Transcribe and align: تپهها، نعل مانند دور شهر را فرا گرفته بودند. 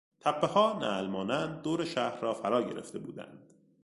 تپهها، 0.19 0.79
نعل 0.79 1.07
مانند 1.09 1.61
دور 1.61 1.85
شهر 1.85 2.21
را 2.21 2.33
فرا 2.33 2.61
گرفته 2.63 2.99
بودند. 2.99 3.43